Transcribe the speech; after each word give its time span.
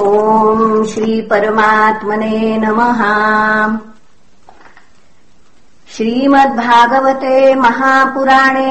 ॐ 0.00 0.84
श्रीपरमात्मने 0.90 2.56
नमः। 2.58 3.00
श्रीमद्भागवते 5.94 7.54
महापुराणे 7.54 8.70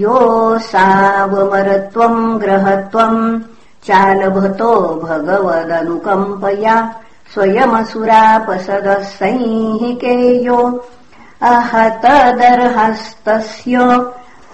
योऽसावमरत्वम् 0.01 2.19
ग्रहत्वम् 2.41 3.20
चालभतो 3.87 4.73
भगवदनुकम्पया 5.05 6.75
स्वयमसुरापसदः 7.34 9.01
संहिकेयो 9.19 10.59
अहतदर्हस्तस्य 11.53 13.77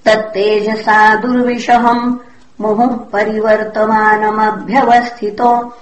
तत्तेजसा 0.06 1.16
दुर्विषहम् 1.16 2.18
मुहुः 2.62 2.88
परिवर्तमानमभ्यवस्थितो 2.88 5.78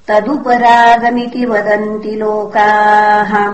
तदुपरागमिति 0.08 1.46
वदन्ति 1.46 2.10
लोकाः। 2.10 3.54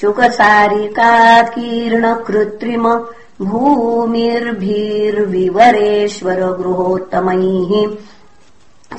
शुकसारिकाकीर्णकृत्रिम 0.00 2.84
भूमिर्भिर्विवरेश्वर 3.48 6.40
गृहोत्तमैः 6.60 7.72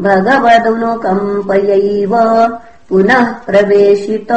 भगवदनुकम्पयैव 0.01 2.13
पुनः 2.89 3.25
प्रवेशित। 3.47 4.31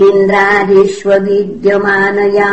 इन्द्रादिष्वविद्यमानया 0.00 2.48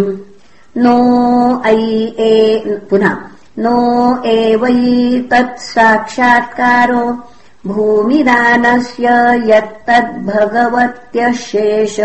नो 0.85 0.97
ऐ 1.67 1.69
ए 2.29 2.31
पुनः 2.91 3.17
नो 3.65 3.77
एवैतत्साक्षात्कारो 4.33 7.05
भूमिदानस्य 7.67 9.07
यत्तद्भगवत्यशेष 9.51 11.97